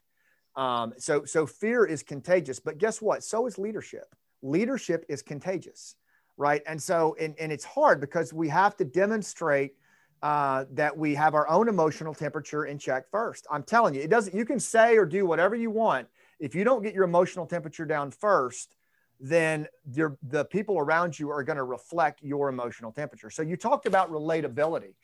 Um, 0.57 0.95
so 0.99 1.25
so 1.25 1.47
fear 1.47 1.85
is 1.85 2.02
contagious, 2.02 2.59
but 2.59 2.79
guess 2.79 3.00
what? 3.00 3.23
So 3.23 3.47
is 3.47 3.59
leadership. 3.59 4.14
Leadership 4.43 5.05
is 5.09 5.23
contagious, 5.23 5.97
right? 6.37 6.62
And 6.67 6.83
so 6.83 7.17
and, 7.21 7.35
and 7.38 7.52
it's 7.52 7.64
hard 7.64 8.00
because 8.00 8.33
we 8.33 8.49
have 8.49 8.76
to 8.79 8.85
demonstrate 8.85 9.75
uh, 10.23 10.64
that 10.73 10.97
we 10.97 11.14
have 11.14 11.35
our 11.35 11.49
own 11.49 11.69
emotional 11.69 12.14
temperature 12.14 12.67
in 12.67 12.79
check 12.79 13.11
first. 13.11 13.47
I'm 13.50 13.62
telling 13.62 13.95
you, 13.95 14.02
it 14.02 14.11
doesn't. 14.11 14.35
You 14.35 14.45
can 14.45 14.61
say 14.61 14.97
or 14.97 15.07
do 15.07 15.25
whatever 15.25 15.55
you 15.55 15.71
want. 15.71 16.09
If 16.38 16.55
you 16.55 16.64
don't 16.64 16.83
get 16.83 16.95
your 16.95 17.05
emotional 17.05 17.47
temperature 17.47 17.85
down 17.85 18.11
first, 18.11 18.76
then 19.21 19.67
the 19.87 20.47
people 20.50 20.79
around 20.79 21.19
you 21.19 21.31
are 21.31 21.45
going 21.45 21.59
to 21.59 21.64
reflect 21.64 22.23
your 22.23 22.49
emotional 22.49 22.90
temperature. 22.90 23.29
So 23.29 23.43
you 23.43 23.57
talked 23.57 23.87
about 23.87 24.11
relatability. 24.11 24.95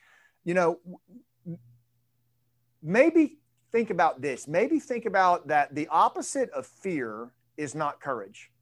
You 0.46 0.54
know, 0.54 0.78
maybe 2.80 3.36
think 3.72 3.90
about 3.90 4.22
this. 4.22 4.46
Maybe 4.46 4.78
think 4.78 5.04
about 5.04 5.48
that. 5.48 5.74
The 5.74 5.88
opposite 5.88 6.50
of 6.50 6.66
fear 6.66 7.32
is 7.56 7.74
not 7.74 8.00
courage. 8.00 8.52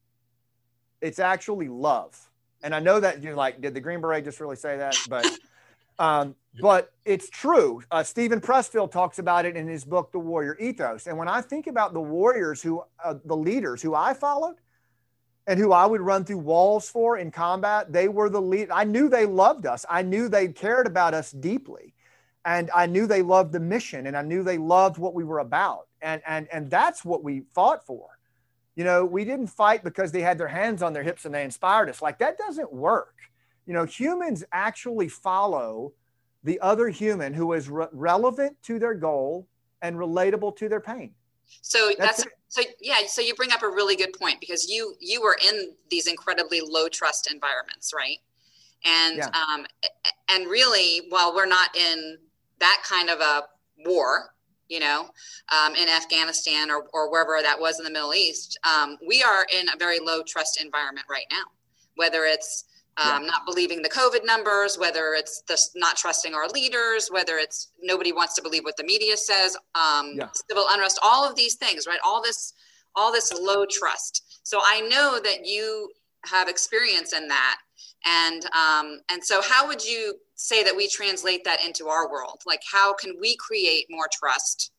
It's 0.99 1.19
actually 1.19 1.69
love. 1.69 2.19
And 2.63 2.73
I 2.73 2.79
know 2.79 2.99
that 2.99 3.21
you're 3.21 3.35
like, 3.35 3.61
did 3.61 3.75
the 3.75 3.79
Green 3.79 4.01
Beret 4.01 4.25
just 4.25 4.39
really 4.39 4.55
say 4.55 4.77
that? 4.77 4.97
But 5.07 5.29
um, 5.99 6.35
but 6.59 6.91
it's 7.05 7.29
true. 7.29 7.83
Uh, 7.91 8.01
Steven 8.01 8.41
Pressfield 8.41 8.91
talks 8.91 9.19
about 9.19 9.45
it 9.45 9.55
in 9.55 9.67
his 9.67 9.85
book, 9.85 10.11
The 10.11 10.17
Warrior 10.17 10.57
Ethos. 10.57 11.05
And 11.05 11.15
when 11.19 11.27
I 11.27 11.41
think 11.41 11.67
about 11.67 11.93
the 11.93 12.01
warriors 12.01 12.63
who, 12.63 12.83
uh, 13.03 13.13
the 13.25 13.37
leaders 13.37 13.83
who 13.83 13.93
I 13.93 14.15
followed 14.15 14.55
and 15.47 15.59
who 15.59 15.71
I 15.71 15.85
would 15.85 16.01
run 16.01 16.25
through 16.25 16.39
walls 16.39 16.89
for 16.89 17.17
in 17.17 17.31
combat, 17.31 17.91
they 17.91 18.07
were 18.07 18.29
the 18.29 18.41
lead. 18.41 18.71
I 18.71 18.83
knew 18.83 19.09
they 19.09 19.25
loved 19.25 19.65
us. 19.65 19.85
I 19.89 20.01
knew 20.01 20.27
they 20.27 20.47
cared 20.47 20.87
about 20.87 21.13
us 21.13 21.31
deeply. 21.31 21.93
And 22.45 22.69
I 22.75 22.85
knew 22.85 23.07
they 23.07 23.23
loved 23.23 23.51
the 23.51 23.59
mission 23.59 24.05
and 24.05 24.15
I 24.15 24.21
knew 24.21 24.43
they 24.43 24.59
loved 24.59 24.97
what 24.97 25.15
we 25.15 25.23
were 25.23 25.39
about. 25.39 25.87
And, 26.01 26.21
and, 26.27 26.47
and 26.51 26.69
that's 26.69 27.03
what 27.03 27.23
we 27.23 27.43
fought 27.53 27.85
for. 27.85 28.19
You 28.75 28.83
know, 28.83 29.05
we 29.05 29.25
didn't 29.25 29.47
fight 29.47 29.83
because 29.83 30.11
they 30.11 30.21
had 30.21 30.37
their 30.37 30.47
hands 30.47 30.83
on 30.83 30.93
their 30.93 31.03
hips 31.03 31.25
and 31.25 31.33
they 31.33 31.43
inspired 31.43 31.89
us. 31.89 32.01
Like 32.01 32.19
that 32.19 32.37
doesn't 32.37 32.71
work. 32.71 33.15
You 33.65 33.73
know, 33.73 33.85
humans 33.85 34.43
actually 34.51 35.07
follow 35.07 35.93
the 36.43 36.59
other 36.59 36.89
human 36.89 37.33
who 37.33 37.53
is 37.53 37.67
re- 37.67 37.87
relevant 37.91 38.61
to 38.63 38.77
their 38.77 38.93
goal 38.93 39.47
and 39.81 39.95
relatable 39.95 40.55
to 40.57 40.69
their 40.69 40.79
pain. 40.79 41.15
So 41.61 41.91
That's 41.97 42.23
that's, 42.23 42.27
so 42.47 42.61
yeah. 42.81 42.99
So 43.07 43.21
you 43.21 43.35
bring 43.35 43.51
up 43.51 43.63
a 43.63 43.67
really 43.67 43.95
good 43.95 44.13
point 44.13 44.39
because 44.39 44.69
you 44.69 44.95
you 44.99 45.21
were 45.21 45.37
in 45.47 45.73
these 45.89 46.07
incredibly 46.07 46.61
low 46.61 46.87
trust 46.87 47.31
environments, 47.31 47.93
right? 47.93 48.17
And 48.85 49.17
Yeah. 49.17 49.29
um, 49.29 49.65
and 50.29 50.47
really, 50.47 51.07
while 51.09 51.33
we're 51.33 51.47
not 51.47 51.75
in 51.75 52.17
that 52.59 52.81
kind 52.87 53.09
of 53.09 53.19
a 53.19 53.43
war, 53.85 54.33
you 54.69 54.79
know, 54.79 55.09
um, 55.49 55.75
in 55.75 55.89
Afghanistan 55.89 56.69
or 56.69 56.85
or 56.93 57.11
wherever 57.11 57.41
that 57.41 57.59
was 57.59 57.79
in 57.79 57.85
the 57.85 57.91
Middle 57.91 58.13
East, 58.13 58.57
um, 58.63 58.97
we 59.07 59.23
are 59.23 59.45
in 59.53 59.67
a 59.69 59.77
very 59.77 59.99
low 59.99 60.21
trust 60.23 60.61
environment 60.61 61.07
right 61.09 61.25
now. 61.31 61.43
Whether 61.95 62.25
it's 62.25 62.65
um, 62.97 63.25
not 63.25 63.45
believing 63.45 63.81
the 63.81 63.89
COVID 63.89 64.25
numbers, 64.25 64.77
whether 64.77 65.13
it's 65.13 65.43
just 65.47 65.71
not 65.75 65.97
trusting 65.97 66.33
our 66.33 66.47
leaders, 66.47 67.09
whether 67.11 67.37
it's 67.37 67.71
nobody 67.81 68.13
wants 68.13 68.35
to 68.35 68.41
believe 68.41 68.63
what 68.63 68.77
the 68.77 68.83
media 68.83 69.17
says, 69.17 69.57
um, 69.75 70.13
Yeah. 70.15 70.29
civil 70.49 70.65
unrest, 70.69 70.99
all 71.03 71.27
of 71.27 71.35
these 71.35 71.55
things, 71.55 71.87
right? 71.87 71.99
All 72.03 72.21
this, 72.21 72.53
all 72.95 73.11
this 73.11 73.33
low 73.33 73.65
trust. 73.69 74.39
So 74.43 74.61
I 74.63 74.81
know 74.81 75.19
that 75.19 75.45
you 75.45 75.91
have 76.25 76.47
experience 76.47 77.11
in 77.13 77.27
that, 77.27 77.57
and 78.05 78.45
um, 78.55 79.01
and 79.11 79.23
so 79.23 79.41
how 79.41 79.67
would 79.67 79.83
you 79.83 80.15
say 80.35 80.63
that 80.63 80.75
we 80.75 80.87
translate 80.87 81.43
that 81.43 81.63
into 81.63 81.87
our 81.87 82.09
world? 82.09 82.41
Like, 82.45 82.61
how 82.71 82.93
can 82.93 83.15
we 83.19 83.35
create 83.37 83.87
more 83.89 84.07
trust 84.11 84.71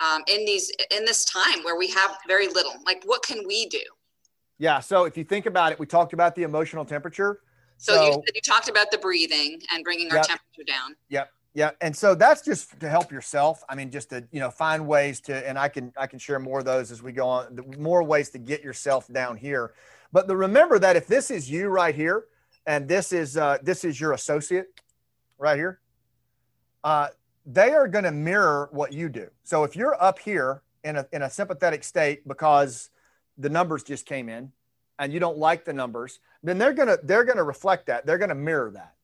um, 0.00 0.22
in 0.28 0.44
these 0.44 0.70
in 0.90 1.04
this 1.04 1.24
time 1.24 1.64
where 1.64 1.76
we 1.76 1.88
have 1.88 2.16
very 2.28 2.48
little? 2.48 2.74
Like, 2.84 3.02
what 3.04 3.22
can 3.22 3.42
we 3.46 3.66
do? 3.66 3.82
Yeah. 4.58 4.80
So 4.80 5.04
if 5.04 5.16
you 5.16 5.24
think 5.24 5.46
about 5.46 5.72
it, 5.72 5.78
we 5.78 5.86
talked 5.86 6.12
about 6.12 6.34
the 6.34 6.44
emotional 6.44 6.84
temperature. 6.84 7.40
So, 7.78 8.04
you, 8.04 8.22
you 8.34 8.40
talked 8.40 8.68
about 8.68 8.90
the 8.90 8.98
breathing 8.98 9.60
and 9.72 9.84
bringing 9.84 10.10
our 10.10 10.16
Yep. 10.16 10.26
temperature 10.26 10.64
down. 10.66 10.96
Yep. 11.08 11.30
Yeah. 11.54 11.70
And 11.80 11.96
so 11.96 12.14
that's 12.14 12.42
just 12.42 12.78
to 12.80 12.88
help 12.88 13.10
yourself. 13.10 13.62
I 13.68 13.74
mean, 13.74 13.90
just 13.90 14.10
to, 14.10 14.26
you 14.30 14.40
know, 14.40 14.50
find 14.50 14.86
ways 14.86 15.20
to, 15.22 15.48
and 15.48 15.58
I 15.58 15.68
can, 15.68 15.92
I 15.96 16.06
can 16.06 16.18
share 16.18 16.38
more 16.38 16.58
of 16.58 16.66
those 16.66 16.90
as 16.90 17.02
we 17.02 17.12
go 17.12 17.26
on, 17.28 17.56
the 17.56 17.62
more 17.78 18.02
ways 18.02 18.28
to 18.30 18.38
get 18.38 18.62
yourself 18.62 19.08
down 19.08 19.36
here. 19.38 19.72
But 20.12 20.26
the, 20.26 20.36
remember 20.36 20.78
that 20.78 20.96
if 20.96 21.06
this 21.06 21.30
is 21.30 21.50
you 21.50 21.68
right 21.68 21.94
here, 21.94 22.26
and 22.66 22.86
this 22.86 23.12
is, 23.12 23.36
uh, 23.36 23.58
this 23.62 23.84
is 23.84 23.98
your 23.98 24.12
associate 24.12 24.66
right 25.38 25.56
here, 25.56 25.80
uh, 26.84 27.08
they 27.46 27.72
are 27.72 27.88
going 27.88 28.04
to 28.04 28.12
mirror 28.12 28.68
what 28.72 28.92
you 28.92 29.08
do. 29.08 29.28
So 29.44 29.64
if 29.64 29.76
you're 29.76 30.00
up 30.02 30.18
here 30.18 30.62
in 30.84 30.96
a, 30.96 31.06
in 31.12 31.22
a 31.22 31.30
sympathetic 31.30 31.84
state 31.84 32.26
because 32.28 32.90
the 33.38 33.48
numbers 33.48 33.82
just 33.82 34.04
came 34.04 34.28
in 34.28 34.52
and 34.98 35.12
you 35.12 35.20
don't 35.20 35.38
like 35.38 35.64
the 35.64 35.72
numbers, 35.72 36.20
then 36.42 36.58
they're 36.58 36.74
to, 36.74 36.98
they're 37.02 37.24
to 37.24 37.42
reflect 37.42 37.86
that. 37.86 38.06
They're 38.06 38.18
to 38.18 38.34
mirror 38.34 38.70
that 38.72 38.96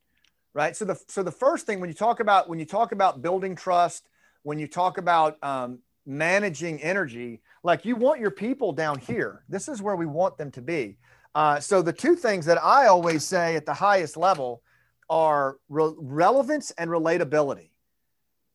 right? 0.54 0.76
So 0.76 0.84
the 0.84 1.00
so 1.08 1.22
the 1.22 1.32
first 1.32 1.66
thing 1.66 1.80
when 1.80 1.88
you 1.88 1.94
talk 1.94 2.20
about 2.20 2.48
when 2.48 2.58
you 2.58 2.64
talk 2.64 2.92
about 2.92 3.22
building 3.22 3.56
trust 3.56 4.08
when 4.42 4.58
you 4.58 4.66
talk 4.66 4.98
about 4.98 5.42
um, 5.42 5.78
managing 6.04 6.82
energy 6.82 7.40
like 7.62 7.84
you 7.84 7.96
want 7.96 8.20
your 8.20 8.30
people 8.30 8.72
down 8.72 8.98
here. 8.98 9.44
This 9.48 9.68
is 9.68 9.80
where 9.80 9.96
we 9.96 10.06
want 10.06 10.36
them 10.36 10.50
to 10.52 10.62
be. 10.62 10.98
Uh, 11.34 11.60
so 11.60 11.80
the 11.80 11.92
two 11.92 12.14
things 12.14 12.44
that 12.46 12.62
i 12.62 12.86
always 12.86 13.24
say 13.24 13.56
at 13.56 13.64
the 13.64 13.74
highest 13.74 14.16
level 14.16 14.62
are 15.08 15.58
re- 15.68 15.94
relevance 15.96 16.70
and 16.72 16.90
relatability. 16.90 17.70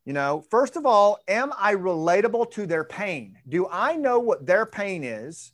You 0.06 0.14
know 0.14 0.44
first 0.52 0.76
of 0.76 0.86
all 0.86 1.20
am 1.28 1.52
i 1.58 1.74
relatable 1.74 2.52
to 2.52 2.66
their 2.66 2.84
pain? 2.84 3.38
Do 3.48 3.68
i 3.72 3.96
know 3.96 4.20
what 4.20 4.46
their 4.46 4.66
pain 4.66 5.04
is 5.04 5.54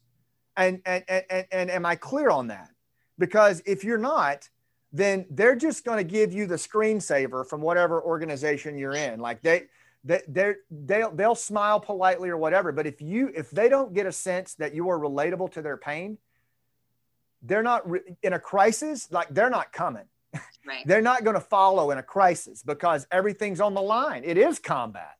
and 0.57 0.81
and 0.85 1.03
and, 1.07 1.45
and, 1.51 1.71
am 1.71 1.85
i 1.85 1.95
clear 1.95 2.29
on 2.29 2.47
that 2.47 2.69
because 3.17 3.61
if 3.65 3.83
you're 3.83 3.97
not 3.97 4.47
then 4.93 5.25
they're 5.31 5.55
just 5.55 5.83
going 5.83 5.97
to 5.97 6.03
give 6.03 6.31
you 6.31 6.45
the 6.45 6.55
screensaver 6.55 7.45
from 7.45 7.61
whatever 7.61 8.01
organization 8.01 8.77
you're 8.77 8.93
in. 8.93 9.19
Like 9.19 9.41
they, 9.41 9.63
they, 10.03 10.21
they're, 10.27 10.57
they'll, 10.69 11.11
they'll 11.11 11.35
smile 11.35 11.79
politely 11.79 12.29
or 12.29 12.37
whatever. 12.37 12.71
But 12.71 12.85
if 12.85 13.01
you, 13.01 13.31
if 13.35 13.49
they 13.49 13.69
don't 13.69 13.93
get 13.93 14.05
a 14.05 14.11
sense 14.11 14.53
that 14.55 14.75
you 14.75 14.87
are 14.89 14.99
relatable 14.99 15.51
to 15.53 15.63
their 15.63 15.77
pain, 15.77 16.19
they're 17.41 17.63
not 17.63 17.89
re- 17.89 18.01
in 18.21 18.33
a 18.33 18.39
crisis. 18.39 19.11
Like 19.11 19.29
they're 19.29 19.49
not 19.49 19.73
coming. 19.73 20.05
Right. 20.65 20.83
They're 20.85 21.01
not 21.01 21.25
going 21.25 21.35
to 21.35 21.41
follow 21.41 21.91
in 21.91 21.97
a 21.97 22.03
crisis 22.03 22.63
because 22.63 23.05
everything's 23.11 23.59
on 23.59 23.73
the 23.73 23.81
line. 23.81 24.23
It 24.25 24.37
is 24.37 24.59
combat. 24.59 25.17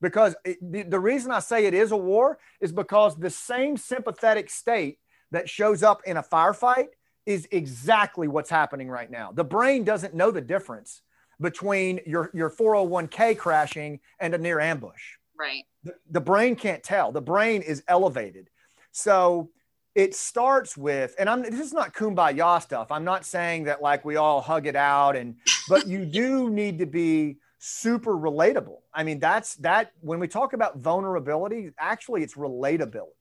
Because 0.00 0.34
it, 0.44 0.58
the, 0.60 0.82
the 0.82 1.00
reason 1.00 1.30
I 1.30 1.40
say 1.40 1.66
it 1.66 1.74
is 1.74 1.92
a 1.92 1.96
war 1.96 2.38
is 2.60 2.72
because 2.72 3.16
the 3.16 3.30
same 3.30 3.76
sympathetic 3.76 4.50
state 4.50 4.98
that 5.30 5.48
shows 5.48 5.82
up 5.82 6.02
in 6.06 6.16
a 6.16 6.22
firefight 6.22 6.88
is 7.26 7.46
exactly 7.50 8.28
what's 8.28 8.50
happening 8.50 8.88
right 8.88 9.10
now. 9.10 9.30
The 9.32 9.44
brain 9.44 9.84
doesn't 9.84 10.14
know 10.14 10.30
the 10.30 10.40
difference 10.40 11.02
between 11.40 12.00
your, 12.06 12.30
your 12.34 12.50
401k 12.50 13.36
crashing 13.38 14.00
and 14.18 14.34
a 14.34 14.38
near 14.38 14.60
ambush. 14.60 15.16
Right. 15.38 15.64
The, 15.84 15.94
the 16.10 16.20
brain 16.20 16.56
can't 16.56 16.82
tell. 16.82 17.12
The 17.12 17.22
brain 17.22 17.62
is 17.62 17.82
elevated. 17.88 18.48
So 18.92 19.50
it 19.94 20.14
starts 20.14 20.76
with, 20.76 21.14
and 21.18 21.28
I'm 21.28 21.42
this 21.42 21.60
is 21.60 21.72
not 21.72 21.94
kumbaya 21.94 22.62
stuff. 22.62 22.92
I'm 22.92 23.04
not 23.04 23.24
saying 23.24 23.64
that 23.64 23.82
like 23.82 24.04
we 24.04 24.16
all 24.16 24.40
hug 24.40 24.66
it 24.66 24.76
out 24.76 25.16
and 25.16 25.36
but 25.68 25.86
you 25.86 26.04
do 26.20 26.50
need 26.50 26.78
to 26.78 26.86
be 26.86 27.38
super 27.60 28.16
relatable. 28.16 28.78
I 28.92 29.04
mean, 29.04 29.20
that's 29.20 29.54
that 29.56 29.92
when 30.00 30.18
we 30.18 30.26
talk 30.26 30.52
about 30.52 30.78
vulnerability, 30.78 31.70
actually 31.78 32.22
it's 32.22 32.34
relatability. 32.34 33.14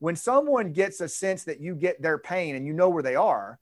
When 0.00 0.16
someone 0.16 0.72
gets 0.72 1.00
a 1.00 1.08
sense 1.08 1.44
that 1.44 1.60
you 1.60 1.74
get 1.74 2.02
their 2.02 2.18
pain 2.18 2.56
and 2.56 2.66
you 2.66 2.74
know 2.74 2.90
where 2.90 3.02
they 3.02 3.14
are 3.14 3.58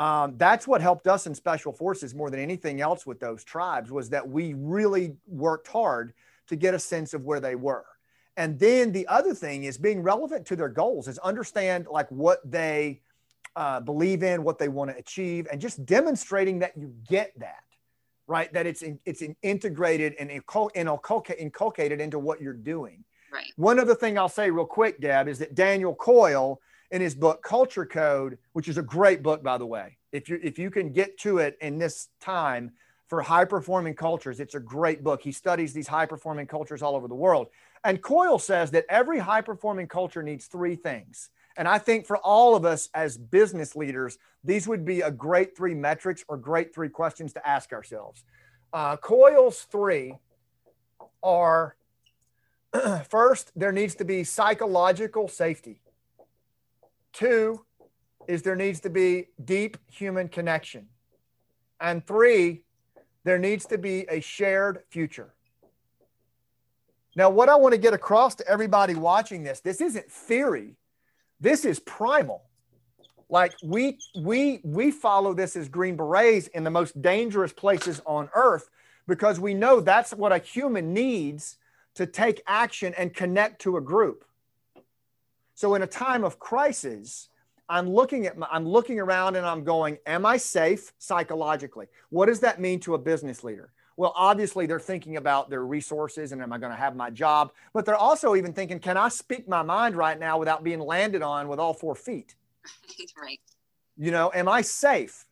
um, 0.00 0.38
that's 0.38 0.66
what 0.66 0.80
helped 0.80 1.06
us 1.06 1.26
in 1.26 1.34
special 1.34 1.74
forces 1.74 2.14
more 2.14 2.30
than 2.30 2.40
anything 2.40 2.80
else 2.80 3.04
with 3.04 3.20
those 3.20 3.44
tribes 3.44 3.92
was 3.92 4.08
that 4.08 4.26
we 4.26 4.54
really 4.54 5.14
worked 5.26 5.68
hard 5.68 6.14
to 6.46 6.56
get 6.56 6.72
a 6.72 6.78
sense 6.78 7.12
of 7.12 7.26
where 7.26 7.38
they 7.38 7.54
were. 7.54 7.84
And 8.38 8.58
then 8.58 8.92
the 8.92 9.06
other 9.08 9.34
thing 9.34 9.64
is 9.64 9.76
being 9.76 10.02
relevant 10.02 10.46
to 10.46 10.56
their 10.56 10.70
goals 10.70 11.06
is 11.06 11.18
understand 11.18 11.86
like 11.90 12.10
what 12.10 12.38
they 12.50 13.02
uh, 13.56 13.80
believe 13.80 14.22
in 14.22 14.42
what 14.42 14.58
they 14.58 14.68
want 14.68 14.90
to 14.90 14.96
achieve 14.96 15.46
and 15.52 15.60
just 15.60 15.84
demonstrating 15.84 16.60
that 16.60 16.78
you 16.78 16.94
get 17.06 17.38
that 17.38 17.64
right 18.30 18.52
that 18.52 18.64
it's 18.64 18.82
in, 18.82 18.98
it's 19.04 19.20
in 19.22 19.34
integrated 19.42 20.14
and 20.18 20.30
incul- 20.30 20.70
inculca- 20.74 21.36
inculcated 21.36 22.00
into 22.00 22.18
what 22.18 22.40
you're 22.40 22.52
doing 22.54 23.04
Right. 23.32 23.52
one 23.56 23.78
other 23.78 23.94
thing 23.94 24.18
I'll 24.18 24.28
say 24.28 24.50
real 24.50 24.64
quick, 24.64 25.00
Deb, 25.00 25.28
is 25.28 25.38
that 25.40 25.54
Daniel 25.54 25.94
Coyle 25.94 26.60
in 26.90 27.00
his 27.00 27.14
book 27.14 27.42
Culture 27.44 27.86
Code, 27.86 28.38
which 28.54 28.68
is 28.68 28.76
a 28.78 28.82
great 28.82 29.22
book, 29.22 29.42
by 29.42 29.56
the 29.58 29.66
way, 29.66 29.96
if 30.12 30.28
you 30.28 30.40
if 30.42 30.58
you 30.58 30.70
can 30.70 30.92
get 30.92 31.16
to 31.18 31.38
it 31.38 31.56
in 31.60 31.78
this 31.78 32.08
time 32.20 32.72
for 33.08 33.22
high 33.22 33.44
performing 33.44 33.94
cultures, 33.94 34.40
it's 34.40 34.54
a 34.56 34.60
great 34.60 35.04
book. 35.04 35.22
He 35.22 35.30
studies 35.32 35.72
these 35.72 35.86
high 35.88 36.06
performing 36.06 36.46
cultures 36.46 36.82
all 36.82 36.96
over 36.96 37.06
the 37.08 37.14
world. 37.14 37.48
And 37.84 38.02
Coyle 38.02 38.38
says 38.38 38.70
that 38.72 38.84
every 38.88 39.18
high 39.18 39.40
performing 39.42 39.86
culture 39.88 40.22
needs 40.22 40.46
three 40.46 40.74
things. 40.76 41.30
And 41.60 41.68
I 41.68 41.76
think 41.76 42.06
for 42.06 42.16
all 42.16 42.56
of 42.56 42.64
us 42.64 42.88
as 42.94 43.18
business 43.18 43.76
leaders, 43.76 44.16
these 44.42 44.66
would 44.66 44.82
be 44.82 45.02
a 45.02 45.10
great 45.10 45.54
three 45.54 45.74
metrics 45.74 46.24
or 46.26 46.38
great 46.38 46.74
three 46.74 46.88
questions 46.88 47.34
to 47.34 47.46
ask 47.46 47.74
ourselves. 47.74 48.24
Uh, 48.72 48.96
Coyle's 48.96 49.60
three 49.70 50.14
are 51.22 51.76
first, 53.10 53.52
there 53.54 53.72
needs 53.72 53.94
to 53.96 54.06
be 54.06 54.24
psychological 54.24 55.28
safety. 55.28 55.82
Two 57.12 57.66
is 58.26 58.40
there 58.40 58.56
needs 58.56 58.80
to 58.80 58.88
be 58.88 59.26
deep 59.44 59.76
human 59.86 60.30
connection. 60.30 60.86
And 61.78 62.06
three, 62.06 62.62
there 63.24 63.38
needs 63.38 63.66
to 63.66 63.76
be 63.76 64.06
a 64.08 64.20
shared 64.20 64.84
future. 64.88 65.34
Now, 67.14 67.28
what 67.28 67.50
I 67.50 67.56
want 67.56 67.74
to 67.74 67.78
get 67.78 67.92
across 67.92 68.34
to 68.36 68.48
everybody 68.48 68.94
watching 68.94 69.42
this, 69.42 69.60
this 69.60 69.82
isn't 69.82 70.10
theory. 70.10 70.76
This 71.40 71.64
is 71.64 71.78
primal. 71.80 72.42
Like 73.28 73.54
we 73.62 73.98
we 74.18 74.60
we 74.64 74.90
follow 74.90 75.32
this 75.32 75.56
as 75.56 75.68
green 75.68 75.96
berets 75.96 76.48
in 76.48 76.64
the 76.64 76.70
most 76.70 77.00
dangerous 77.00 77.52
places 77.52 78.00
on 78.04 78.28
earth 78.34 78.68
because 79.06 79.38
we 79.38 79.54
know 79.54 79.80
that's 79.80 80.12
what 80.12 80.32
a 80.32 80.38
human 80.38 80.92
needs 80.92 81.56
to 81.94 82.06
take 82.06 82.42
action 82.46 82.92
and 82.98 83.14
connect 83.14 83.60
to 83.62 83.76
a 83.76 83.80
group. 83.80 84.24
So 85.54 85.74
in 85.74 85.82
a 85.82 85.86
time 85.86 86.24
of 86.24 86.38
crisis, 86.38 87.28
I'm 87.68 87.88
looking 87.88 88.26
at 88.26 88.36
my, 88.36 88.48
I'm 88.50 88.66
looking 88.66 88.98
around 88.98 89.36
and 89.36 89.46
I'm 89.46 89.62
going, 89.62 89.98
am 90.06 90.26
I 90.26 90.36
safe 90.36 90.92
psychologically? 90.98 91.86
What 92.08 92.26
does 92.26 92.40
that 92.40 92.60
mean 92.60 92.80
to 92.80 92.94
a 92.94 92.98
business 92.98 93.44
leader? 93.44 93.70
Well, 94.00 94.14
obviously 94.16 94.64
they're 94.64 94.80
thinking 94.80 95.18
about 95.18 95.50
their 95.50 95.66
resources 95.66 96.32
and 96.32 96.40
am 96.40 96.54
I 96.54 96.56
going 96.56 96.72
to 96.72 96.78
have 96.78 96.96
my 96.96 97.10
job? 97.10 97.52
But 97.74 97.84
they're 97.84 97.94
also 97.94 98.34
even 98.34 98.54
thinking, 98.54 98.78
can 98.78 98.96
I 98.96 99.10
speak 99.10 99.46
my 99.46 99.60
mind 99.60 99.94
right 99.94 100.18
now 100.18 100.38
without 100.38 100.64
being 100.64 100.80
landed 100.80 101.20
on 101.20 101.48
with 101.48 101.58
all 101.58 101.74
four 101.74 101.94
feet? 101.94 102.34
right. 103.22 103.38
You 103.98 104.10
know, 104.10 104.32
am 104.34 104.48
I 104.48 104.62
safe? 104.62 105.26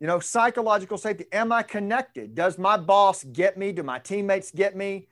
You 0.00 0.06
know, 0.06 0.20
psychological 0.20 0.98
safety. 0.98 1.24
Am 1.32 1.50
I 1.50 1.62
connected? 1.62 2.34
Does 2.34 2.58
my 2.58 2.76
boss 2.76 3.24
get 3.24 3.56
me? 3.56 3.72
Do 3.72 3.82
my 3.82 4.00
teammates 4.00 4.50
get 4.50 4.76
me? 4.76 5.08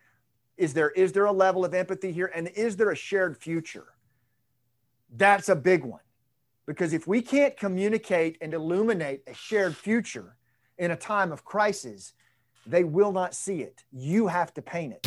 Is 0.59 0.75
there 0.75 0.91
is 0.91 1.13
there 1.13 1.25
a 1.25 1.33
level 1.33 1.65
of 1.65 1.73
empathy 1.73 2.13
here? 2.13 2.31
And 2.35 2.49
is 2.49 2.77
there 2.77 2.91
a 2.91 2.95
shared 2.95 3.39
future? 3.39 3.87
That's 5.17 5.49
a 5.49 5.57
big 5.57 5.83
one. 5.83 6.03
Because 6.67 6.93
if 6.93 7.07
we 7.07 7.23
can't 7.23 7.57
communicate 7.57 8.37
and 8.43 8.53
illuminate 8.53 9.23
a 9.27 9.33
shared 9.33 9.75
future 9.75 10.37
in 10.77 10.91
a 10.91 10.97
time 10.97 11.33
of 11.33 11.43
crisis, 11.43 12.13
they 12.67 12.85
will 12.85 13.13
not 13.13 13.35
see 13.35 13.63
it. 13.63 13.85
You 13.93 14.27
have 14.29 14.53
to 14.55 14.63
paint 14.63 14.95
it. 14.95 15.07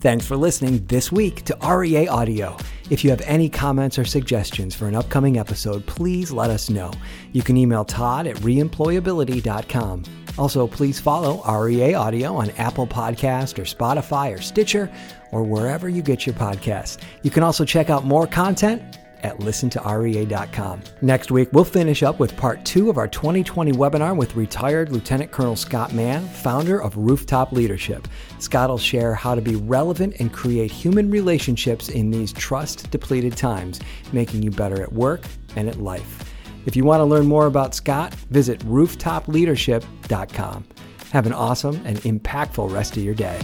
Thanks 0.00 0.26
for 0.26 0.34
listening 0.34 0.86
this 0.86 1.12
week 1.12 1.42
to 1.44 1.58
REA 1.62 2.08
Audio. 2.08 2.56
If 2.88 3.04
you 3.04 3.10
have 3.10 3.20
any 3.20 3.50
comments 3.50 3.98
or 3.98 4.06
suggestions 4.06 4.74
for 4.74 4.88
an 4.88 4.94
upcoming 4.94 5.38
episode, 5.38 5.84
please 5.84 6.32
let 6.32 6.48
us 6.48 6.70
know. 6.70 6.90
You 7.32 7.42
can 7.42 7.58
email 7.58 7.84
Todd 7.84 8.26
at 8.26 8.36
reemployability.com. 8.36 10.04
Also, 10.38 10.66
please 10.66 10.98
follow 10.98 11.42
REA 11.46 11.92
Audio 11.92 12.34
on 12.34 12.48
Apple 12.52 12.86
Podcast 12.86 13.58
or 13.58 13.64
Spotify 13.64 14.34
or 14.34 14.40
Stitcher 14.40 14.90
or 15.32 15.42
wherever 15.42 15.88
you 15.88 16.00
get 16.00 16.24
your 16.24 16.34
podcasts. 16.34 16.96
You 17.22 17.30
can 17.30 17.42
also 17.42 17.66
check 17.66 17.90
out 17.90 18.04
more 18.04 18.26
content 18.26 18.98
at 19.24 19.38
listentorea.com. 19.38 20.82
Next 21.02 21.30
week, 21.30 21.48
we'll 21.52 21.64
finish 21.64 22.02
up 22.02 22.18
with 22.18 22.36
part 22.36 22.64
two 22.64 22.90
of 22.90 22.98
our 22.98 23.08
2020 23.08 23.72
webinar 23.72 24.16
with 24.16 24.36
retired 24.36 24.90
Lieutenant 24.90 25.30
Colonel 25.30 25.56
Scott 25.56 25.92
Mann, 25.92 26.26
founder 26.28 26.82
of 26.82 26.96
Rooftop 26.96 27.52
Leadership. 27.52 28.08
Scott 28.38 28.70
will 28.70 28.78
share 28.78 29.14
how 29.14 29.34
to 29.34 29.40
be 29.40 29.56
relevant 29.56 30.16
and 30.20 30.32
create 30.32 30.70
human 30.70 31.10
relationships 31.10 31.88
in 31.88 32.10
these 32.10 32.32
trust 32.32 32.90
depleted 32.90 33.36
times, 33.36 33.80
making 34.12 34.42
you 34.42 34.50
better 34.50 34.82
at 34.82 34.92
work 34.92 35.22
and 35.56 35.68
at 35.68 35.80
life. 35.80 36.24
If 36.66 36.76
you 36.76 36.84
want 36.84 37.00
to 37.00 37.04
learn 37.04 37.26
more 37.26 37.46
about 37.46 37.74
Scott, 37.74 38.14
visit 38.30 38.60
rooftopleadership.com. 38.60 40.64
Have 41.12 41.26
an 41.26 41.32
awesome 41.32 41.80
and 41.84 41.98
impactful 41.98 42.70
rest 42.70 42.96
of 42.96 43.02
your 43.02 43.14
day. 43.14 43.40